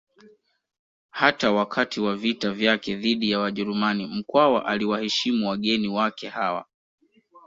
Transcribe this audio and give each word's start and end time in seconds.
Hata 1.09 1.51
wakati 1.51 1.99
wa 2.01 2.15
vita 2.15 2.51
vyake 2.51 2.95
dhidi 2.95 3.31
ya 3.31 3.39
Wajerumani 3.39 4.05
Mkwawa 4.05 4.65
aliwaheshimu 4.65 5.49
wageni 5.49 5.87
wake 5.89 6.29
hawa 6.29 6.65